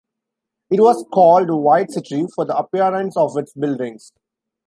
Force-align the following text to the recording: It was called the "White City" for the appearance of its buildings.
It 0.71 0.79
was 0.81 1.05
called 1.13 1.47
the 1.47 1.55
"White 1.55 1.91
City" 1.91 2.25
for 2.33 2.43
the 2.43 2.57
appearance 2.57 3.15
of 3.15 3.37
its 3.37 3.53
buildings. 3.53 4.11